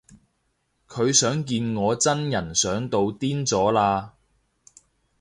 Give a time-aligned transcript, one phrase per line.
[0.87, 4.13] 佢想見我真人想到癲咗喇